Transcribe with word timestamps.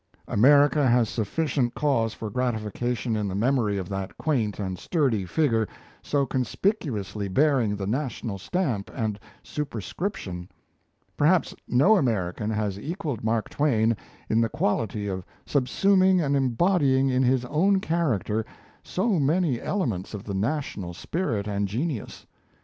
America 0.27 0.87
has 0.87 1.07
sufficient 1.09 1.75
cause 1.75 2.11
for 2.11 2.31
gratification 2.31 3.15
in 3.15 3.27
the 3.27 3.35
memory 3.35 3.77
of 3.77 3.87
that 3.87 4.17
quaint 4.17 4.57
and 4.57 4.79
sturdy 4.79 5.27
figure 5.27 5.67
so 6.01 6.25
conspicuously 6.25 7.27
bearing 7.27 7.75
the 7.75 7.85
national 7.85 8.39
stamp 8.39 8.89
and 8.95 9.19
superscription. 9.43 10.49
Perhaps 11.15 11.53
no 11.67 11.97
American 11.97 12.49
has 12.49 12.79
equalled 12.79 13.23
Mark 13.23 13.47
Twain 13.47 13.95
in 14.27 14.41
the 14.41 14.49
quality 14.49 15.05
of 15.07 15.23
subsuming 15.45 16.19
and 16.19 16.35
embodying 16.35 17.09
in 17.11 17.21
his 17.21 17.45
own 17.45 17.79
character 17.79 18.43
so 18.81 19.19
many 19.19 19.61
elements 19.61 20.15
of 20.15 20.23
the 20.23 20.33
national 20.33 20.95
spirit 20.95 21.47
and 21.47 21.67
genius. 21.67 22.25